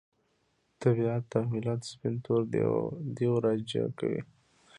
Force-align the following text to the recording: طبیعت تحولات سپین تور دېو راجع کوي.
طبیعت 0.81 1.21
تحولات 1.33 1.79
سپین 1.91 2.13
تور 2.23 2.41
دېو 3.17 3.33
راجع 3.45 3.83
کوي. 3.99 4.21